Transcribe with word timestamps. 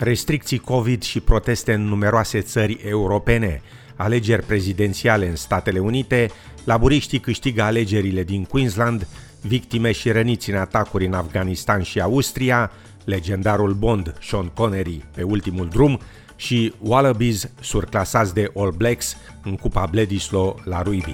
restricții 0.00 0.58
COVID 0.58 1.02
și 1.02 1.20
proteste 1.20 1.72
în 1.72 1.84
numeroase 1.84 2.40
țări 2.40 2.80
europene, 2.88 3.62
alegeri 3.96 4.46
prezidențiale 4.46 5.28
în 5.28 5.36
Statele 5.36 5.78
Unite, 5.78 6.30
laburiștii 6.64 7.18
câștigă 7.18 7.62
alegerile 7.62 8.22
din 8.22 8.44
Queensland, 8.44 9.06
victime 9.40 9.92
și 9.92 10.10
răniți 10.10 10.50
în 10.50 10.56
atacuri 10.56 11.06
în 11.06 11.12
Afganistan 11.12 11.82
și 11.82 12.00
Austria, 12.00 12.70
legendarul 13.04 13.72
Bond 13.72 14.14
Sean 14.22 14.46
Connery 14.46 15.04
pe 15.14 15.22
ultimul 15.22 15.68
drum 15.68 16.00
și 16.36 16.74
Wallabies 16.78 17.50
surclasați 17.60 18.34
de 18.34 18.50
All 18.54 18.74
Blacks 18.76 19.16
în 19.42 19.56
Cupa 19.56 19.86
Bledisloe 19.90 20.54
la 20.64 20.82
rugby. 20.82 21.10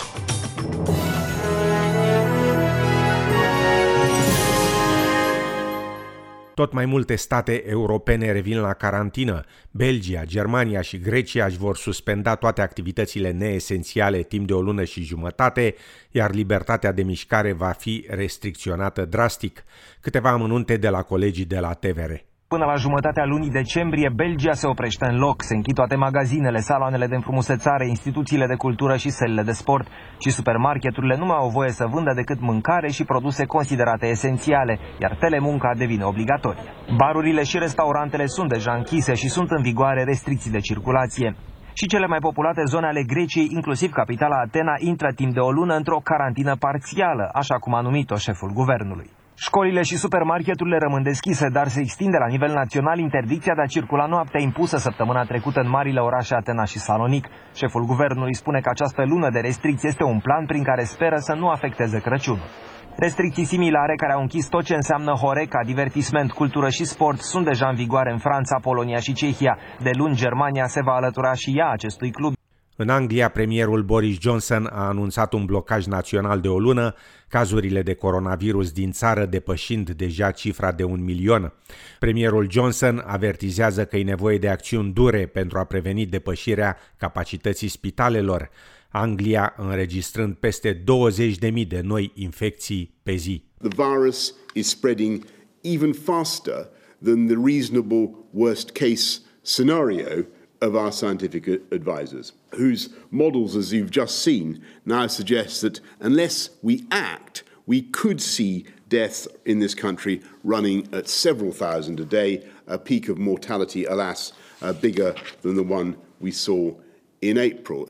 Tot 6.56 6.72
mai 6.72 6.86
multe 6.86 7.16
state 7.16 7.68
europene 7.68 8.32
revin 8.32 8.60
la 8.60 8.72
carantină. 8.72 9.44
Belgia, 9.70 10.24
Germania 10.24 10.80
și 10.80 10.98
Grecia 10.98 11.44
își 11.44 11.56
vor 11.56 11.76
suspenda 11.76 12.34
toate 12.34 12.60
activitățile 12.60 13.30
neesențiale 13.30 14.22
timp 14.22 14.46
de 14.46 14.52
o 14.52 14.60
lună 14.60 14.84
și 14.84 15.02
jumătate, 15.02 15.74
iar 16.10 16.32
libertatea 16.32 16.92
de 16.92 17.02
mișcare 17.02 17.52
va 17.52 17.70
fi 17.70 18.06
restricționată 18.08 19.04
drastic. 19.04 19.64
Câteva 20.00 20.30
amănunte 20.30 20.76
de 20.76 20.88
la 20.88 21.02
colegii 21.02 21.44
de 21.44 21.58
la 21.58 21.72
TVR. 21.72 22.12
Până 22.56 22.68
la 22.68 22.74
jumătatea 22.74 23.24
lunii 23.24 23.50
decembrie, 23.50 24.08
Belgia 24.14 24.52
se 24.52 24.66
oprește 24.66 25.06
în 25.06 25.16
loc. 25.18 25.42
Se 25.42 25.54
închid 25.54 25.74
toate 25.74 25.96
magazinele, 25.96 26.58
saloanele 26.58 27.06
de 27.06 27.14
înfrumusețare, 27.14 27.88
instituțiile 27.88 28.46
de 28.46 28.54
cultură 28.54 28.96
și 28.96 29.10
sălile 29.10 29.42
de 29.42 29.52
sport. 29.52 29.86
Și 30.18 30.30
supermarketurile 30.30 31.16
nu 31.16 31.26
mai 31.26 31.36
au 31.36 31.48
voie 31.48 31.70
să 31.70 31.86
vândă 31.86 32.12
decât 32.14 32.40
mâncare 32.40 32.88
și 32.90 33.04
produse 33.04 33.44
considerate 33.44 34.06
esențiale, 34.06 34.78
iar 35.00 35.16
telemunca 35.20 35.70
devine 35.76 36.04
obligatorie. 36.04 36.62
Barurile 36.96 37.42
și 37.42 37.58
restaurantele 37.58 38.26
sunt 38.26 38.48
deja 38.48 38.72
închise 38.72 39.14
și 39.14 39.28
sunt 39.28 39.50
în 39.50 39.62
vigoare 39.62 40.04
restricții 40.04 40.50
de 40.50 40.60
circulație. 40.60 41.36
Și 41.72 41.86
cele 41.86 42.06
mai 42.06 42.18
populate 42.18 42.62
zone 42.64 42.86
ale 42.86 43.02
Greciei, 43.02 43.48
inclusiv 43.50 43.90
capitala 43.92 44.36
Atena, 44.46 44.74
intră 44.78 45.12
timp 45.14 45.32
de 45.32 45.40
o 45.40 45.50
lună 45.50 45.74
într-o 45.74 46.00
carantină 46.04 46.56
parțială, 46.56 47.30
așa 47.32 47.54
cum 47.54 47.74
a 47.74 47.80
numit-o 47.80 48.16
șeful 48.16 48.50
guvernului. 48.52 49.15
Școlile 49.38 49.82
și 49.82 49.96
supermarketurile 49.96 50.78
rămân 50.78 51.02
deschise, 51.02 51.48
dar 51.48 51.68
se 51.68 51.80
extinde 51.80 52.16
la 52.16 52.26
nivel 52.26 52.52
național 52.52 52.98
interdicția 52.98 53.54
de 53.54 53.60
a 53.62 53.66
circula 53.66 54.06
noaptea 54.06 54.40
impusă 54.40 54.76
săptămâna 54.76 55.24
trecută 55.24 55.60
în 55.60 55.68
marile 55.68 56.00
orașe 56.00 56.34
Atena 56.34 56.64
și 56.64 56.78
Salonic. 56.78 57.26
Șeful 57.54 57.84
guvernului 57.84 58.34
spune 58.34 58.60
că 58.60 58.68
această 58.70 59.02
lună 59.04 59.30
de 59.30 59.40
restricție 59.40 59.88
este 59.88 60.04
un 60.04 60.20
plan 60.20 60.46
prin 60.46 60.62
care 60.62 60.84
speră 60.84 61.16
să 61.18 61.34
nu 61.34 61.48
afecteze 61.48 61.98
Crăciunul. 61.98 62.48
Restricții 62.96 63.44
similare 63.44 63.94
care 63.94 64.12
au 64.12 64.20
închis 64.20 64.46
tot 64.46 64.64
ce 64.64 64.74
înseamnă 64.74 65.12
Horeca, 65.12 65.60
divertisment, 65.64 66.32
cultură 66.32 66.68
și 66.68 66.84
sport 66.84 67.18
sunt 67.18 67.44
deja 67.44 67.68
în 67.68 67.74
vigoare 67.74 68.12
în 68.12 68.18
Franța, 68.18 68.58
Polonia 68.62 68.98
și 68.98 69.12
Cehia. 69.12 69.58
De 69.82 69.90
luni, 69.92 70.14
Germania 70.14 70.66
se 70.66 70.82
va 70.82 70.92
alătura 70.92 71.32
și 71.32 71.52
ea 71.58 71.68
acestui 71.70 72.10
club. 72.10 72.35
În 72.78 72.88
Anglia, 72.88 73.28
premierul 73.28 73.82
Boris 73.82 74.18
Johnson 74.20 74.68
a 74.72 74.86
anunțat 74.86 75.32
un 75.32 75.44
blocaj 75.44 75.86
național 75.86 76.40
de 76.40 76.48
o 76.48 76.58
lună, 76.58 76.94
cazurile 77.28 77.82
de 77.82 77.94
coronavirus 77.94 78.72
din 78.72 78.92
țară 78.92 79.26
depășind 79.26 79.90
deja 79.90 80.30
cifra 80.30 80.72
de 80.72 80.84
un 80.84 81.04
milion. 81.04 81.52
Premierul 81.98 82.50
Johnson 82.50 83.02
avertizează 83.06 83.84
că 83.84 83.96
e 83.96 84.02
nevoie 84.02 84.38
de 84.38 84.48
acțiuni 84.48 84.92
dure 84.92 85.26
pentru 85.26 85.58
a 85.58 85.64
preveni 85.64 86.06
depășirea 86.06 86.76
capacității 86.96 87.68
spitalelor, 87.68 88.50
Anglia 88.88 89.54
înregistrând 89.56 90.34
peste 90.34 90.74
20.000 90.74 91.66
de 91.68 91.80
noi 91.82 92.12
infecții 92.14 92.94
pe 93.02 93.14
zi. 93.14 93.44
The 93.58 93.68
virus 93.68 94.34
is 94.54 94.68
spreading 94.68 95.24
even 95.60 95.92
faster 95.92 96.68
than 97.02 97.26
the 97.26 97.36
reasonable 97.44 98.10
worst 98.30 98.70
case 98.70 99.20
scenario 99.42 100.26
of 100.60 100.74
our 100.76 100.92
scientific 100.92 101.46
advisors, 101.72 102.32
whose 102.54 102.90
models, 103.10 103.56
as 103.56 103.72
you've 103.72 103.90
just 103.90 104.20
seen, 104.22 104.62
now 104.84 105.06
suggest 105.06 105.62
that 105.62 105.80
unless 106.00 106.50
we 106.62 106.84
act, 106.90 107.42
we 107.66 107.82
could 107.82 108.20
see 108.20 108.64
deaths 108.88 109.26
in 109.44 109.58
this 109.58 109.74
country 109.74 110.22
running 110.44 110.88
at 110.92 111.08
several 111.08 111.52
thousand 111.52 112.00
a 112.00 112.04
day, 112.04 112.46
a 112.66 112.78
peak 112.78 113.08
of 113.08 113.18
mortality, 113.18 113.84
alas, 113.84 114.32
uh, 114.62 114.72
bigger 114.72 115.14
than 115.42 115.56
the 115.56 115.62
one 115.62 115.96
we 116.20 116.30
saw 116.30 116.72
in 117.20 117.38
April. 117.38 117.88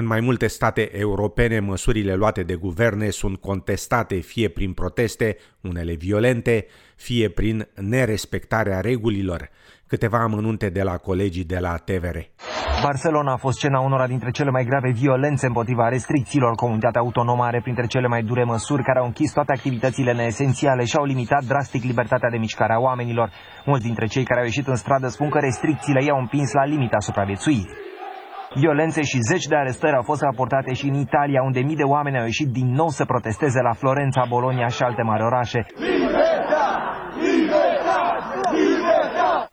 În 0.00 0.06
mai 0.06 0.20
multe 0.20 0.46
state 0.46 0.98
europene, 0.98 1.58
măsurile 1.58 2.14
luate 2.14 2.42
de 2.42 2.54
guverne 2.54 3.08
sunt 3.10 3.40
contestate 3.40 4.14
fie 4.14 4.48
prin 4.48 4.72
proteste, 4.72 5.36
unele 5.60 5.94
violente, 5.94 6.66
fie 6.96 7.28
prin 7.28 7.68
nerespectarea 7.74 8.80
regulilor. 8.80 9.50
Câteva 9.86 10.18
amănunte 10.22 10.68
de 10.68 10.82
la 10.82 10.96
colegii 10.96 11.44
de 11.44 11.58
la 11.58 11.76
TVR. 11.76 12.18
Barcelona 12.82 13.32
a 13.32 13.36
fost 13.36 13.58
scena 13.58 13.80
unora 13.80 14.06
dintre 14.06 14.30
cele 14.30 14.50
mai 14.50 14.64
grave 14.64 14.90
violențe 14.90 15.46
împotriva 15.46 15.88
restricțiilor. 15.88 16.54
Comunitatea 16.54 17.00
autonomă 17.00 17.44
are 17.44 17.60
printre 17.60 17.86
cele 17.86 18.06
mai 18.06 18.22
dure 18.22 18.44
măsuri 18.44 18.82
care 18.82 18.98
au 18.98 19.06
închis 19.06 19.32
toate 19.32 19.52
activitățile 19.52 20.12
neesențiale 20.12 20.84
și 20.84 20.96
au 20.96 21.04
limitat 21.04 21.44
drastic 21.44 21.82
libertatea 21.82 22.30
de 22.30 22.36
mișcare 22.36 22.72
a 22.72 22.78
oamenilor. 22.78 23.30
Mulți 23.64 23.84
dintre 23.84 24.06
cei 24.06 24.24
care 24.24 24.40
au 24.40 24.46
ieșit 24.46 24.66
în 24.66 24.76
stradă 24.76 25.08
spun 25.08 25.28
că 25.30 25.38
restricțiile 25.38 26.04
i-au 26.04 26.18
împins 26.18 26.52
la 26.52 26.64
limita 26.64 26.98
supraviețuirii. 26.98 27.89
Violențe 28.54 29.02
și 29.02 29.18
zeci 29.30 29.46
de 29.46 29.56
arestări 29.56 29.96
au 29.96 30.02
fost 30.02 30.22
raportate 30.22 30.72
și 30.72 30.86
în 30.88 30.94
Italia, 30.94 31.42
unde 31.42 31.60
mii 31.60 31.76
de 31.76 31.82
oameni 31.82 32.18
au 32.18 32.24
ieșit 32.24 32.48
din 32.48 32.72
nou 32.72 32.88
să 32.88 33.04
protesteze 33.04 33.60
la 33.60 33.72
Florența, 33.72 34.24
Bologna 34.28 34.66
și 34.66 34.82
alte 34.82 35.02
mari 35.02 35.22
orașe. 35.22 35.66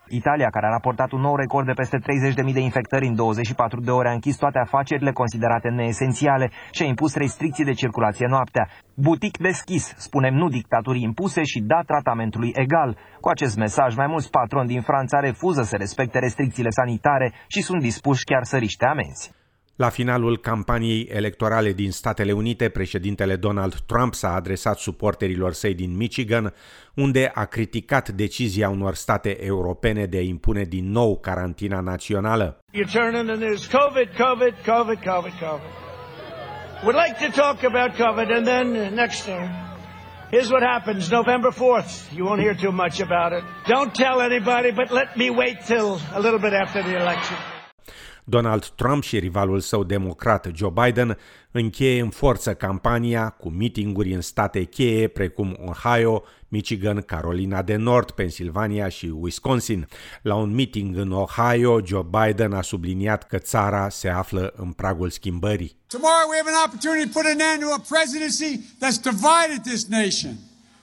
Italia, 0.09 0.49
care 0.49 0.65
a 0.65 0.69
raportat 0.69 1.11
un 1.11 1.19
nou 1.19 1.35
record 1.35 1.65
de 1.65 1.73
peste 1.73 1.97
30.000 1.97 2.53
de 2.53 2.59
infectări 2.59 3.07
în 3.07 3.15
24 3.15 3.81
de 3.81 3.91
ore, 3.91 4.09
a 4.09 4.13
închis 4.13 4.35
toate 4.35 4.59
afacerile 4.59 5.11
considerate 5.11 5.69
neesențiale 5.69 6.51
și 6.71 6.83
a 6.83 6.85
impus 6.85 7.15
restricții 7.15 7.65
de 7.65 7.73
circulație 7.73 8.27
noaptea. 8.29 8.67
Butic 8.95 9.37
deschis, 9.37 9.93
spunem 9.97 10.33
nu 10.33 10.47
dictaturii 10.49 11.03
impuse 11.03 11.43
și 11.43 11.59
da 11.59 11.81
tratamentului 11.85 12.51
egal. 12.53 12.97
Cu 13.21 13.29
acest 13.29 13.57
mesaj, 13.57 13.95
mai 13.95 14.07
mulți 14.07 14.29
patroni 14.29 14.67
din 14.67 14.81
Franța 14.81 15.19
refuză 15.19 15.61
să 15.61 15.75
respecte 15.75 16.19
restricțiile 16.19 16.69
sanitare 16.69 17.33
și 17.47 17.61
sunt 17.61 17.81
dispuși 17.81 18.23
chiar 18.23 18.43
să 18.43 18.57
riște 18.57 18.85
amenzi. 18.85 19.35
La 19.77 19.89
finalul 19.89 20.37
campaniei 20.37 21.07
electorale 21.11 21.71
din 21.71 21.91
Statele 21.91 22.31
Unite, 22.31 22.69
președintele 22.69 23.35
Donald 23.35 23.79
Trump 23.85 24.13
s-a 24.13 24.33
adresat 24.33 24.77
suporterilor 24.77 25.53
săi 25.53 25.73
din 25.73 25.95
Michigan, 25.95 26.53
unde 26.95 27.31
a 27.33 27.45
criticat 27.45 28.09
decizia 28.09 28.69
unor 28.69 28.95
state 28.95 29.43
europene 29.45 30.05
de 30.05 30.17
a 30.17 30.21
impune 30.21 30.63
din 30.63 30.91
nou 30.91 31.19
carantina 31.19 31.79
națională. 31.79 32.57
COVID, 32.71 34.09
COVID, 34.17 34.53
COVID, 34.65 34.99
COVID, 35.11 35.33
COVID. 35.45 35.71
Would 36.83 36.97
like 37.05 37.27
to 37.27 37.41
talk 37.41 37.63
about 37.63 37.91
COVID 37.95 38.29
and 38.35 38.45
then 38.45 38.93
next 38.93 39.27
uh, 39.27 39.33
Here's 40.31 40.49
what 40.49 40.63
happens 40.63 41.09
November 41.09 41.51
4th. 41.51 41.91
You 42.15 42.25
won't 42.25 42.41
hear 42.41 42.55
too 42.55 42.71
much 42.71 42.99
about 42.99 43.31
it. 43.37 43.43
Don't 43.67 43.93
tell 43.93 44.21
anybody, 44.21 44.71
but 44.71 44.91
let 44.91 45.15
me 45.15 45.29
wait 45.29 45.57
till 45.67 45.99
a 46.13 46.19
little 46.19 46.39
bit 46.39 46.53
after 46.53 46.83
the 46.83 46.95
election. 47.03 47.56
Donald 48.29 48.65
Trump 48.65 49.03
și 49.03 49.19
rivalul 49.19 49.59
său 49.59 49.83
democrat 49.83 50.47
Joe 50.53 50.73
Biden 50.83 51.17
încheie 51.51 52.01
în 52.01 52.09
forță 52.09 52.53
campania 52.53 53.29
cu 53.29 53.49
mitinguri 53.49 54.13
în 54.13 54.21
state 54.21 54.63
cheie 54.63 55.07
precum 55.07 55.57
Ohio, 55.65 56.23
Michigan, 56.47 57.01
Carolina 57.01 57.61
de 57.61 57.75
Nord, 57.75 58.11
Pennsylvania 58.11 58.89
și 58.89 59.05
Wisconsin. 59.05 59.87
La 60.21 60.35
un 60.35 60.53
meeting 60.53 60.97
în 60.97 61.11
Ohio, 61.11 61.85
Joe 61.85 62.07
Biden 62.09 62.53
a 62.53 62.61
subliniat 62.61 63.27
că 63.27 63.37
țara 63.37 63.89
se 63.89 64.09
află 64.09 64.53
în 64.55 64.71
pragul 64.71 65.09
schimbării. 65.09 65.75
Tomorrow 65.87 66.29
we 66.29 66.37
have 66.37 66.49
an 66.49 66.63
opportunity 66.65 67.09
to 67.09 67.19
put 67.19 67.25
an 67.25 67.39
end 67.39 67.61
to 67.61 67.73
a 67.73 67.81
presidency 67.97 68.59
that's 68.81 68.99
divided 69.01 69.61
this 69.63 69.87
nation. 69.87 70.33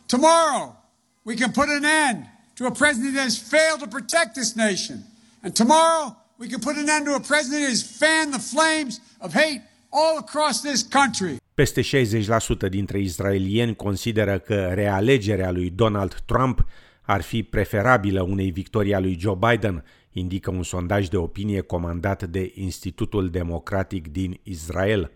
Tomorrow 0.06 0.76
we 1.22 1.34
can 1.34 1.50
put 1.50 1.68
an 1.68 1.84
end 2.08 2.18
to 2.54 2.66
a 2.66 2.70
president 2.70 3.14
that 3.14 3.24
has 3.24 3.38
failed 3.38 3.78
to 3.78 3.86
protect 3.86 4.32
this 4.32 4.54
nation. 4.54 4.96
And 5.42 5.54
tomorrow 5.54 6.23
we 6.44 6.50
can 6.50 6.60
put 6.60 6.76
an 6.76 6.88
end 6.88 7.04
to 7.06 7.14
a 7.14 7.20
president 7.20 7.60
who 7.62 7.68
has 7.68 7.82
fanned 7.82 8.32
the 8.38 8.44
flames 8.54 9.00
of 9.20 9.32
hate 9.32 9.62
all 9.90 10.18
across 10.18 10.60
this 10.60 10.82
country. 10.82 11.36
Peste 11.54 11.80
60% 11.80 12.68
dintre 12.70 12.98
israelieni 12.98 13.76
consideră 13.76 14.38
că 14.38 14.70
realegerea 14.74 15.50
lui 15.50 15.70
Donald 15.70 16.14
Trump 16.24 16.66
ar 17.02 17.20
fi 17.20 17.42
preferabilă 17.42 18.22
unei 18.22 18.50
victorii 18.50 18.94
a 18.94 18.98
lui 18.98 19.18
Joe 19.20 19.38
Biden, 19.48 19.84
indică 20.12 20.50
un 20.50 20.62
sondaj 20.62 21.08
de 21.08 21.16
opinie 21.16 21.60
comandat 21.60 22.22
de 22.22 22.52
Institutul 22.54 23.30
Democratic 23.30 24.08
din 24.08 24.40
Israel. 24.42 25.10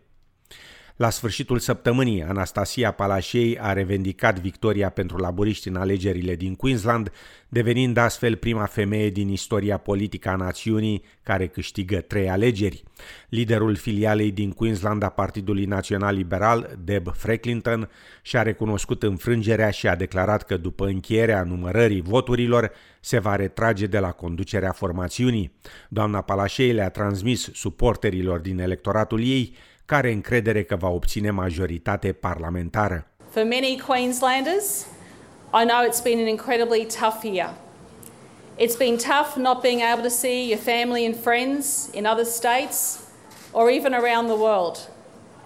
La 0.99 1.11
sfârșitul 1.11 1.59
săptămânii, 1.59 2.23
Anastasia 2.23 2.91
Palașei 2.91 3.59
a 3.59 3.73
revendicat 3.73 4.41
victoria 4.41 4.91
pentru 4.91 5.17
laburiști 5.17 5.69
în 5.69 5.77
alegerile 5.77 6.35
din 6.35 6.55
Queensland, 6.55 7.13
devenind 7.49 7.97
astfel 7.97 8.37
prima 8.37 8.65
femeie 8.65 9.11
din 9.11 9.29
istoria 9.29 9.77
politică 9.77 10.29
a 10.29 10.37
națiunii 10.37 11.05
care 11.23 11.47
câștigă 11.47 12.01
trei 12.01 12.31
alegeri. 12.31 12.83
Liderul 13.29 13.77
filialei 13.77 14.31
din 14.31 14.51
Queensland 14.51 15.03
a 15.03 15.09
Partidului 15.09 15.65
Național 15.65 16.15
Liberal, 16.15 16.79
Deb 16.85 17.09
Franklinton, 17.15 17.91
și-a 18.23 18.43
recunoscut 18.43 19.03
înfrângerea 19.03 19.71
și 19.71 19.89
a 19.89 19.97
declarat 19.97 20.43
că 20.43 20.57
după 20.57 20.87
încheierea 20.87 21.43
numărării 21.43 22.01
voturilor 22.01 22.71
se 23.01 23.19
va 23.19 23.37
retrage 23.37 23.87
de 23.87 23.99
la 23.99 24.11
conducerea 24.11 24.73
formațiunii. 24.73 25.53
Doamna 25.89 26.21
Palașei 26.21 26.73
le-a 26.73 26.91
transmis 26.91 27.51
suporterilor 27.53 28.39
din 28.39 28.59
electoratul 28.59 29.21
ei 29.21 29.57
care 29.89 30.13
încredere 30.13 30.63
că 30.63 30.77
va 30.77 30.89
obține 30.89 31.31
majoritate 31.31 32.13
parlamentară. 32.13 33.07
For 33.31 33.43
many 33.43 33.83
Queenslanders, 33.87 34.87
I 35.61 35.65
know 35.65 35.81
it's 35.89 36.03
been 36.03 36.19
an 36.19 36.27
incredibly 36.27 36.87
tough 37.01 37.25
year. 37.25 37.51
It's 38.59 38.77
been 38.77 38.97
tough 38.97 39.37
not 39.37 39.63
being 39.63 39.81
able 39.93 40.03
to 40.03 40.09
see 40.09 40.49
your 40.49 40.61
family 40.61 41.07
and 41.07 41.17
friends 41.17 41.89
in 41.93 42.05
other 42.05 42.25
states 42.25 43.01
or 43.53 43.71
even 43.71 43.95
around 43.95 44.27
the 44.27 44.37
world 44.47 44.77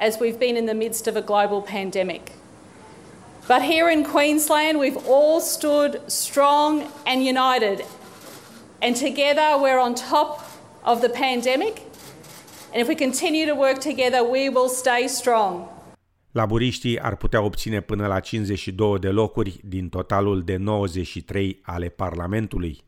as 0.00 0.18
we've 0.18 0.38
been 0.38 0.56
in 0.56 0.66
the 0.66 0.74
midst 0.74 1.06
of 1.06 1.16
a 1.16 1.22
global 1.22 1.60
pandemic. 1.62 2.32
But 3.46 3.62
here 3.62 3.88
in 3.92 4.02
Queensland, 4.04 4.78
we've 4.78 5.06
all 5.06 5.40
stood 5.40 6.00
strong 6.06 6.70
and 7.04 7.24
united. 7.24 7.84
And 8.80 8.96
together, 8.96 9.48
we're 9.62 9.82
on 9.86 9.94
top 9.94 10.32
of 10.82 11.00
the 11.00 11.08
pandemic 11.08 11.91
And 12.74 12.80
if 12.80 12.88
we 12.88 12.94
continue 12.94 13.46
to 13.46 13.54
work 13.54 13.78
together, 13.80 14.22
we 14.30 14.48
will 14.48 14.68
stay 14.68 15.08
strong. 15.08 15.68
Laburiștii 16.30 17.00
ar 17.00 17.16
putea 17.16 17.42
obține 17.42 17.80
până 17.80 18.06
la 18.06 18.20
52 18.20 18.98
de 18.98 19.08
locuri 19.08 19.60
din 19.64 19.88
totalul 19.88 20.42
de 20.42 20.56
93 20.56 21.60
ale 21.62 21.88
Parlamentului. 21.88 22.84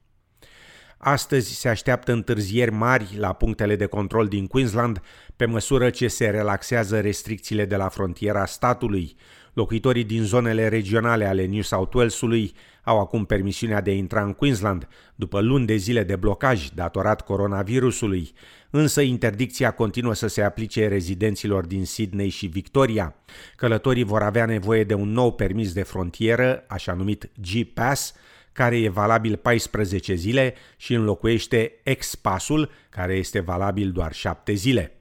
Astăzi 0.98 1.54
se 1.54 1.68
așteaptă 1.68 2.12
întârzieri 2.12 2.70
mari 2.70 3.16
la 3.18 3.32
punctele 3.32 3.76
de 3.76 3.86
control 3.86 4.28
din 4.28 4.46
Queensland 4.46 5.00
pe 5.36 5.44
măsură 5.44 5.90
ce 5.90 6.08
se 6.08 6.28
relaxează 6.28 7.00
restricțiile 7.00 7.64
de 7.64 7.76
la 7.76 7.88
frontiera 7.88 8.46
statului. 8.46 9.16
Locuitorii 9.52 10.04
din 10.04 10.22
zonele 10.22 10.68
regionale 10.68 11.24
ale 11.26 11.46
New 11.46 11.62
South 11.62 11.94
Walesului 11.94 12.54
au 12.84 13.00
acum 13.00 13.24
permisiunea 13.24 13.80
de 13.80 13.90
a 13.90 13.94
intra 13.94 14.22
în 14.22 14.32
Queensland 14.32 14.88
după 15.14 15.40
luni 15.40 15.66
de 15.66 15.76
zile 15.76 16.02
de 16.02 16.16
blocaj 16.16 16.68
datorat 16.68 17.20
coronavirusului, 17.20 18.32
însă 18.70 19.00
interdicția 19.00 19.70
continuă 19.70 20.14
să 20.14 20.26
se 20.26 20.42
aplice 20.42 20.88
rezidenților 20.88 21.66
din 21.66 21.84
Sydney 21.84 22.28
și 22.28 22.46
Victoria. 22.46 23.14
Călătorii 23.56 24.04
vor 24.04 24.22
avea 24.22 24.46
nevoie 24.46 24.84
de 24.84 24.94
un 24.94 25.08
nou 25.12 25.32
permis 25.32 25.72
de 25.72 25.82
frontieră, 25.82 26.64
așa 26.68 26.92
numit 26.92 27.30
G-Pass, 27.40 28.14
care 28.54 28.78
e 28.78 28.88
valabil 28.88 29.36
14 29.36 30.14
zile 30.14 30.54
și 30.76 30.94
înlocuiește 30.94 31.72
X-Passul, 31.98 32.70
care 32.88 33.14
este 33.14 33.40
valabil 33.40 33.90
doar 33.90 34.12
7 34.12 34.52
zile. 34.52 34.92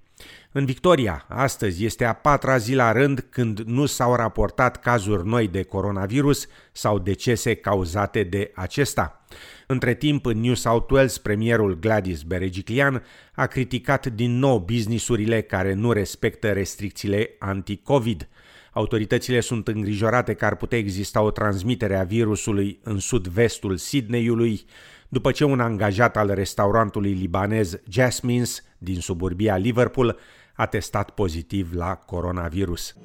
În 0.56 0.66
Victoria, 0.66 1.26
astăzi 1.30 1.86
este 1.86 2.06
a 2.06 2.14
patra 2.14 2.58
zi 2.58 2.74
la 2.74 2.92
rând 2.92 3.26
când 3.30 3.60
nu 3.60 3.86
s-au 3.86 4.16
raportat 4.16 4.80
cazuri 4.80 5.28
noi 5.28 5.48
de 5.48 5.64
coronavirus 5.64 6.48
sau 6.72 7.00
decese 7.00 7.54
cauzate 7.54 8.24
de 8.24 8.52
acesta. 8.56 9.26
Între 9.68 9.94
timp, 9.94 10.26
în 10.26 10.40
New 10.40 10.54
South 10.54 10.92
Wales, 10.92 11.18
premierul 11.18 11.80
Gladys 11.80 12.22
Berejiklian 12.22 13.04
a 13.36 13.46
criticat 13.46 14.06
din 14.06 14.40
nou 14.40 14.60
businessurile 14.60 15.42
care 15.42 15.74
nu 15.74 15.92
respectă 15.92 16.52
restricțiile 16.52 17.30
anti-COVID. 17.40 18.28
Autoritățile 18.72 19.40
sunt 19.40 19.68
îngrijorate 19.68 20.34
că 20.34 20.46
ar 20.46 20.56
putea 20.56 20.78
exista 20.78 21.22
o 21.22 21.32
transmitere 21.32 21.96
a 21.96 22.04
virusului 22.04 22.80
în 22.84 23.00
sud-vestul 23.00 23.78
Sydneyului, 23.78 24.66
după 25.10 25.32
ce 25.32 25.44
un 25.44 25.60
angajat 25.60 26.18
al 26.18 26.34
restaurantului 26.34 27.12
libanez 27.12 27.78
Jasmine's 27.78 28.64
din 28.78 29.00
suburbia 29.00 29.58
Liverpool 29.58 30.20
a 30.54 30.66
testat 30.66 31.10
pozitiv 31.10 31.74
la 31.74 31.96
coronavirus. 31.96 32.96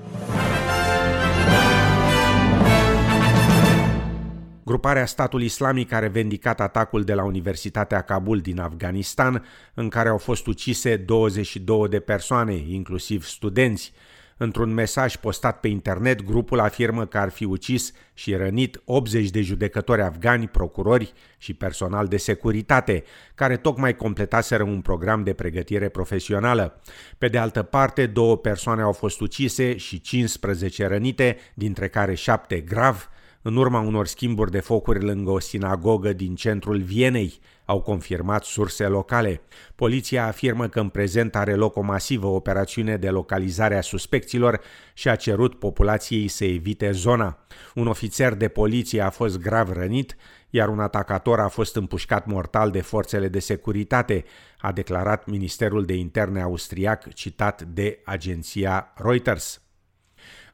Gruparea 4.65 5.07
Statul 5.07 5.43
Islamic 5.43 5.93
a 5.93 5.99
revendicat 5.99 6.61
atacul 6.61 7.05
de 7.05 7.15
la 7.15 7.25
Universitatea 7.25 8.01
Kabul 8.01 8.41
din 8.41 8.61
Afganistan, 8.61 9.45
în 9.75 9.89
care 9.89 10.09
au 10.09 10.19
fost 10.19 10.47
ucise 10.47 10.97
22 10.97 11.89
de 11.89 12.01
persoane, 12.01 12.55
inclusiv 12.55 13.25
studenți. 13.25 13.93
Într-un 14.41 14.75
mesaj 14.75 15.17
postat 15.17 15.61
pe 15.61 15.69
internet, 15.69 16.23
grupul 16.23 16.61
afirmă 16.61 17.07
că 17.07 17.19
ar 17.19 17.31
fi 17.31 17.45
ucis 17.45 17.93
și 18.15 18.35
rănit 18.35 18.81
80 18.85 19.31
de 19.31 19.41
judecători 19.41 20.03
afgani, 20.03 20.49
procurori 20.49 21.13
și 21.39 21.55
personal 21.55 22.07
de 22.07 22.17
securitate, 22.17 23.05
care 23.35 23.57
tocmai 23.57 23.97
completaseră 23.97 24.63
un 24.63 24.81
program 24.81 25.23
de 25.23 25.33
pregătire 25.33 25.89
profesională. 25.89 26.81
Pe 27.19 27.29
de 27.29 27.39
altă 27.39 27.63
parte, 27.63 28.07
două 28.07 28.37
persoane 28.37 28.83
au 28.83 28.93
fost 28.93 29.21
ucise 29.21 29.77
și 29.77 30.01
15 30.01 30.87
rănite, 30.87 31.37
dintre 31.55 31.89
care 31.89 32.15
șapte 32.15 32.61
grav, 32.61 33.09
în 33.49 33.57
urma 33.57 33.81
unor 33.81 34.07
schimburi 34.07 34.51
de 34.51 34.61
focuri 34.61 35.05
lângă 35.05 35.31
o 35.31 35.39
sinagogă 35.39 36.13
din 36.13 36.35
centrul 36.35 36.81
Vienei, 36.81 37.39
au 37.65 37.81
confirmat 37.81 38.45
surse 38.45 38.87
locale. 38.87 39.41
Poliția 39.75 40.27
afirmă 40.27 40.69
că 40.69 40.81
în 40.81 40.89
prezent 40.89 41.37
are 41.37 41.55
loc 41.55 41.77
o 41.77 41.81
masivă 41.81 42.27
operațiune 42.27 42.97
de 42.97 43.11
localizare 43.11 43.77
a 43.77 43.81
suspecților 43.81 44.61
și 44.95 45.09
a 45.09 45.17
cerut 45.17 45.59
populației 45.59 46.29
să 46.29 46.45
evite 46.45 46.91
zona. 46.91 47.39
Un 47.75 47.87
ofițer 47.87 48.35
de 48.35 48.49
poliție 48.49 49.01
a 49.01 49.11
fost 49.11 49.41
grav 49.41 49.73
rănit, 49.73 50.17
iar 50.51 50.69
un 50.69 50.81
atacator 50.81 51.41
a 51.41 51.49
fost 51.49 51.77
împușcat 51.77 52.27
mortal 52.27 52.71
de 52.71 52.81
forțele 52.81 53.29
de 53.29 53.39
securitate, 53.39 54.25
a 54.59 54.73
declarat 54.73 55.27
Ministerul 55.27 55.85
de 55.85 55.95
Interne 55.95 56.43
austriac 56.43 57.13
citat 57.15 57.63
de 57.63 58.01
agenția 58.05 58.93
Reuters. 58.97 59.63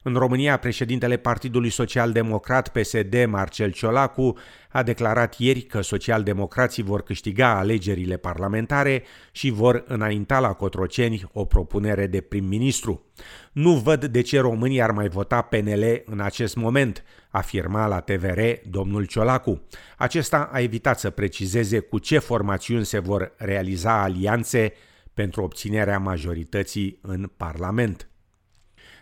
În 0.07 0.13
România, 0.13 0.57
președintele 0.57 1.17
Partidului 1.17 1.69
Social 1.69 2.11
Democrat 2.11 2.67
PSD, 2.67 3.25
Marcel 3.25 3.71
Ciolacu, 3.71 4.37
a 4.71 4.83
declarat 4.83 5.39
ieri 5.39 5.61
că 5.61 5.81
socialdemocrații 5.81 6.83
vor 6.83 7.03
câștiga 7.03 7.57
alegerile 7.57 8.17
parlamentare 8.17 9.03
și 9.31 9.49
vor 9.49 9.83
înainta 9.87 10.39
la 10.39 10.53
Cotroceni 10.53 11.29
o 11.33 11.45
propunere 11.45 12.07
de 12.07 12.21
prim-ministru. 12.21 13.05
Nu 13.51 13.71
văd 13.71 14.05
de 14.05 14.21
ce 14.21 14.39
românii 14.39 14.81
ar 14.81 14.91
mai 14.91 15.07
vota 15.07 15.41
PNL 15.41 16.01
în 16.05 16.19
acest 16.19 16.55
moment, 16.55 17.03
afirma 17.29 17.87
la 17.87 17.99
TVR 17.99 18.39
domnul 18.69 19.05
Ciolacu. 19.05 19.61
Acesta 19.97 20.49
a 20.51 20.59
evitat 20.59 20.99
să 20.99 21.09
precizeze 21.09 21.79
cu 21.79 21.99
ce 21.99 22.19
formațiuni 22.19 22.85
se 22.85 22.99
vor 22.99 23.33
realiza 23.37 24.01
alianțe 24.01 24.73
pentru 25.13 25.43
obținerea 25.43 25.99
majorității 25.99 26.99
în 27.01 27.31
Parlament. 27.37 28.09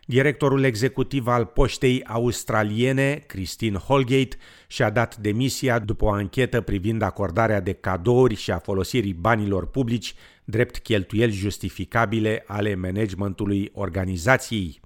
Directorul 0.05 0.63
executiv 0.63 1.27
al 1.27 1.45
poștei 1.45 2.03
australiene, 2.03 3.23
Christine 3.27 3.77
Holgate, 3.77 4.37
și-a 4.67 4.89
dat 4.89 5.17
demisia 5.17 5.79
după 5.79 6.05
o 6.05 6.11
anchetă 6.11 6.61
privind 6.61 7.01
acordarea 7.01 7.59
de 7.59 7.73
cadouri 7.73 8.35
și 8.35 8.51
a 8.51 8.57
folosirii 8.57 9.13
banilor 9.13 9.67
publici 9.67 10.15
drept 10.43 10.77
cheltuieli 10.77 11.31
justificabile 11.31 12.43
ale 12.47 12.75
managementului 12.75 13.69
organizației. 13.73 14.79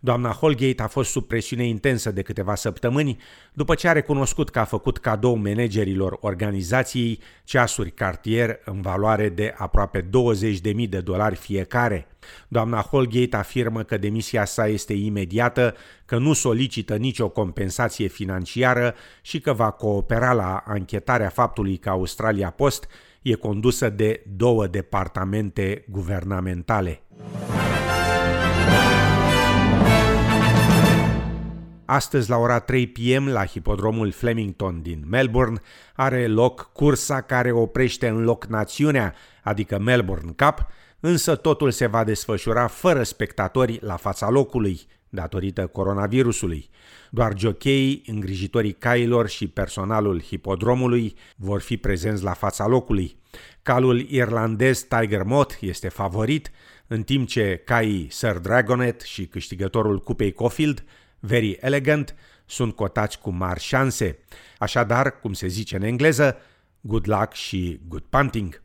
Doamna 0.00 0.30
Holgate 0.30 0.82
a 0.82 0.86
fost 0.86 1.10
sub 1.10 1.26
presiune 1.26 1.66
intensă 1.66 2.10
de 2.10 2.22
câteva 2.22 2.54
săptămâni 2.54 3.18
după 3.52 3.74
ce 3.74 3.88
a 3.88 3.92
recunoscut 3.92 4.50
că 4.50 4.58
a 4.58 4.64
făcut 4.64 4.98
cadou 4.98 5.34
managerilor 5.34 6.18
organizației 6.20 7.20
ceasuri 7.44 7.90
Cartier 7.90 8.60
în 8.64 8.80
valoare 8.80 9.28
de 9.28 9.54
aproape 9.56 10.02
20.000 10.02 10.88
de 10.88 11.00
dolari 11.00 11.34
fiecare. 11.34 12.06
Doamna 12.48 12.80
Holgate 12.80 13.36
afirmă 13.36 13.82
că 13.82 13.96
demisia 13.96 14.44
sa 14.44 14.68
este 14.68 14.92
imediată, 14.92 15.74
că 16.04 16.18
nu 16.18 16.32
solicită 16.32 16.96
nicio 16.96 17.28
compensație 17.28 18.06
financiară 18.06 18.94
și 19.22 19.40
că 19.40 19.52
va 19.52 19.70
coopera 19.70 20.32
la 20.32 20.62
anchetarea 20.66 21.28
faptului 21.28 21.76
că 21.76 21.88
Australia 21.88 22.50
Post 22.50 22.86
e 23.22 23.34
condusă 23.34 23.88
de 23.88 24.22
două 24.36 24.66
departamente 24.66 25.84
guvernamentale. 25.88 27.00
Astăzi, 31.86 32.30
la 32.30 32.36
ora 32.36 32.58
3 32.60 32.86
p.m., 32.86 33.26
la 33.26 33.44
hipodromul 33.44 34.12
Flemington 34.12 34.82
din 34.82 35.04
Melbourne, 35.08 35.60
are 35.94 36.26
loc 36.26 36.70
cursa 36.72 37.20
care 37.20 37.52
oprește 37.52 38.08
în 38.08 38.24
loc 38.24 38.44
națiunea, 38.44 39.14
adică 39.42 39.78
Melbourne 39.78 40.32
Cup, 40.36 40.66
însă 41.00 41.34
totul 41.34 41.70
se 41.70 41.86
va 41.86 42.04
desfășura 42.04 42.66
fără 42.66 43.02
spectatori 43.02 43.78
la 43.82 43.96
fața 43.96 44.30
locului, 44.30 44.80
datorită 45.08 45.66
coronavirusului. 45.66 46.70
Doar 47.10 47.32
jocheii, 47.36 48.02
îngrijitorii 48.06 48.72
cailor 48.72 49.28
și 49.28 49.48
personalul 49.48 50.22
hipodromului 50.22 51.14
vor 51.36 51.60
fi 51.60 51.76
prezenți 51.76 52.22
la 52.22 52.32
fața 52.32 52.66
locului. 52.66 53.16
Calul 53.62 54.00
irlandez 54.00 54.82
Tiger 54.82 55.22
Moth 55.22 55.54
este 55.60 55.88
favorit, 55.88 56.50
în 56.86 57.02
timp 57.02 57.28
ce 57.28 57.62
caii 57.64 58.08
Sir 58.10 58.32
Dragonet 58.32 59.00
și 59.00 59.26
câștigătorul 59.26 59.98
cupei 59.98 60.32
Cofield, 60.32 60.84
Very 61.20 61.56
Elegant, 61.60 62.14
sunt 62.46 62.74
cotați 62.74 63.18
cu 63.18 63.30
mari 63.30 63.60
șanse. 63.60 64.18
Așadar, 64.58 65.20
cum 65.20 65.32
se 65.32 65.46
zice 65.46 65.76
în 65.76 65.82
engleză, 65.82 66.36
good 66.80 67.08
luck 67.08 67.32
și 67.32 67.80
good 67.88 68.04
punting. 68.08 68.62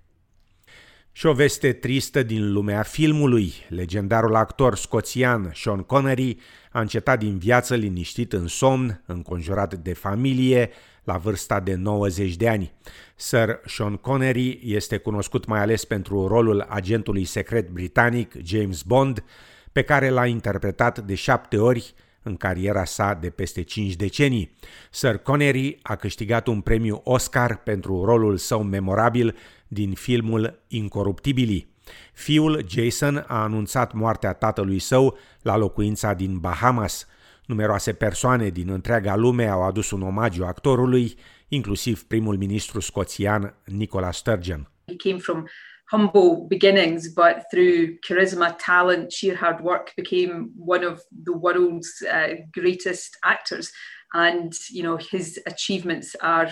Și 1.12 1.26
o 1.26 1.34
veste 1.34 1.74
tristă 1.74 2.24
din 2.24 2.52
lumea 2.52 2.82
filmului. 2.82 3.54
Legendarul 3.70 4.36
actor 4.36 4.76
scoțian 4.76 5.52
Sean 5.56 5.82
Connery 5.82 6.38
a 6.72 6.80
încetat 6.80 7.20
din 7.20 7.38
viață 7.38 7.76
liniștit 7.76 8.34
în 8.34 8.48
somn, 8.48 9.04
înconjurat 9.06 9.74
de 9.76 9.94
familie, 9.94 10.70
la 11.04 11.18
vârsta 11.18 11.60
de 11.60 11.76
90 11.76 12.36
de 12.36 12.50
ani. 12.50 12.74
Sir 13.16 13.60
Sean 13.66 13.96
Connery 13.96 14.60
este 14.64 14.98
cunoscut 14.98 15.46
mai 15.46 15.60
ales 15.60 15.86
pentru 15.86 16.28
rolul 16.28 16.66
agentului 16.70 17.26
secret 17.26 17.70
britanic 17.70 18.34
James 18.44 18.82
Bond, 18.82 19.24
pe 19.72 19.82
care 19.82 20.10
l-a 20.10 20.26
interpretat 20.26 21.00
de 21.00 21.16
șapte 21.16 21.58
ori 21.58 21.94
în 22.24 22.38
cariera 22.38 22.86
sa 22.86 23.14
de 23.14 23.30
peste 23.30 23.62
5 23.62 23.96
decenii. 23.96 24.56
Sir 24.92 25.18
Connery 25.18 25.80
a 25.82 25.96
câștigat 25.96 26.48
un 26.48 26.62
premiu 26.62 27.02
Oscar 27.04 27.58
pentru 27.58 28.04
rolul 28.04 28.38
său 28.38 28.64
memorabil 28.64 29.36
din 29.68 29.94
filmul 29.94 30.64
Incoruptibilii. 30.68 31.70
Fiul 32.14 32.66
Jason 32.68 33.26
a 33.28 33.44
anunțat 33.44 33.94
moartea 33.94 34.34
tatălui 34.34 34.80
său 34.80 35.18
la 35.42 35.58
locuința 35.58 36.14
din 36.14 36.38
Bahamas. 36.38 37.08
Numeroase 37.46 37.94
persoane 37.94 38.50
din 38.50 38.70
întreaga 38.70 39.16
lume 39.16 39.48
au 39.48 39.64
adus 39.64 39.92
un 39.92 40.02
omagiu 40.02 40.46
actorului, 40.46 41.16
inclusiv 41.48 42.04
primul 42.04 42.38
ministru 42.38 42.80
scoțian 42.80 43.56
Nicola 43.66 44.12
Sturgeon. 44.12 44.70
He 44.86 44.96
came 45.10 45.20
from 45.20 45.46
humble 45.92 46.48
beginnings, 46.48 47.10
but 47.10 47.44
through 47.52 47.98
charisma, 48.00 48.56
talent, 48.58 49.12
sheer 49.12 49.36
hard 49.36 49.60
work, 49.62 49.94
became 49.98 50.52
one 50.56 50.86
of 50.86 51.02
the 51.24 51.34
world's 51.34 52.02
uh, 52.10 52.36
greatest 52.54 53.18
actors. 53.26 53.72
And 54.14 54.54
you 54.70 54.84
know 54.84 54.98
his 54.98 55.40
achievements 55.46 56.16
are 56.22 56.50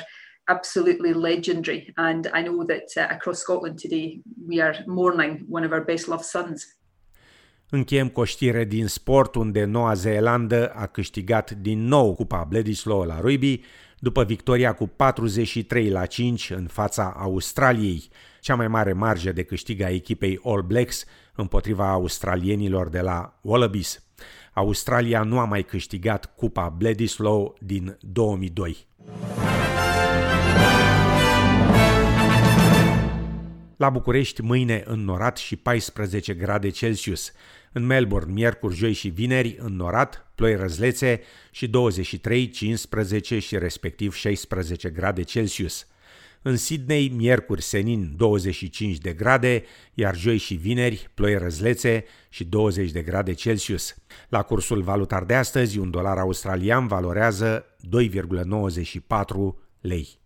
absolutely 0.49 1.13
legendary. 1.13 1.93
And 1.97 2.27
I 2.33 2.41
know 2.41 2.65
that 2.65 2.89
uh, 2.97 3.07
across 3.09 3.39
Scotland 3.39 3.79
today 3.79 4.21
we 4.45 4.59
are 4.59 4.75
mourning 4.87 5.45
one 5.47 5.63
of 5.63 5.71
our 5.71 5.85
best 5.85 6.09
loved 6.09 6.25
sons. 6.25 6.65
Încheiem 7.71 8.07
cu 8.07 8.19
o 8.19 8.23
știre 8.23 8.65
din 8.65 8.87
sport 8.87 9.35
unde 9.35 9.63
Noua 9.63 9.93
Zeelandă 9.93 10.67
a 10.67 10.85
câștigat 10.85 11.51
din 11.51 11.85
nou 11.85 12.15
Cupa 12.15 12.45
Bledisloe 12.49 13.05
la 13.05 13.19
rugby 13.19 13.61
după 13.99 14.23
victoria 14.23 14.73
cu 14.73 14.87
43 14.87 15.89
la 15.89 16.05
5 16.05 16.49
în 16.49 16.67
fața 16.67 17.13
Australiei, 17.17 18.09
cea 18.41 18.55
mai 18.55 18.67
mare 18.67 18.93
marjă 18.93 19.31
de 19.31 19.43
câștig 19.43 19.81
a 19.81 19.89
echipei 19.89 20.39
All 20.43 20.61
Blacks 20.61 21.05
împotriva 21.35 21.91
australienilor 21.91 22.89
de 22.89 22.99
la 22.99 23.39
Wallabies. 23.41 24.03
Australia 24.53 25.23
nu 25.23 25.39
a 25.39 25.45
mai 25.45 25.63
câștigat 25.63 26.35
Cupa 26.35 26.69
Bledisloe 26.77 27.53
din 27.59 27.97
2002. 27.99 28.87
La 33.79 33.89
București 33.89 34.41
mâine 34.41 34.83
înnorat 34.85 35.37
și 35.37 35.55
14 35.55 36.33
grade 36.33 36.69
Celsius. 36.69 37.31
În 37.71 37.85
Melbourne, 37.85 38.33
miercuri, 38.33 38.75
joi 38.75 38.93
și 38.93 39.07
vineri, 39.07 39.57
înnorat, 39.59 40.31
ploi 40.35 40.55
răzlețe 40.55 41.21
și 41.51 41.67
23, 41.67 42.49
15 42.49 43.39
și 43.39 43.57
respectiv 43.57 44.13
16 44.13 44.89
grade 44.89 45.21
Celsius. 45.21 45.87
În 46.41 46.57
Sydney, 46.57 47.13
miercuri, 47.15 47.61
senin, 47.61 48.13
25 48.17 48.97
de 48.97 49.13
grade, 49.13 49.63
iar 49.93 50.15
joi 50.15 50.37
și 50.37 50.53
vineri, 50.53 51.09
ploi 51.13 51.37
răzlețe 51.37 52.05
și 52.29 52.43
20 52.43 52.91
de 52.91 53.01
grade 53.01 53.33
Celsius. 53.33 53.95
La 54.29 54.41
cursul 54.41 54.81
valutar 54.81 55.23
de 55.23 55.33
astăzi, 55.33 55.77
un 55.77 55.89
dolar 55.89 56.17
australian 56.17 56.87
valorează 56.87 57.65
2,94 57.81 59.55
lei. 59.81 60.19